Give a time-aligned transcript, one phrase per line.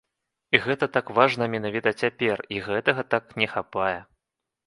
[0.55, 3.99] І гэта так важна менавіта цяпер, і гэтага так не хапае.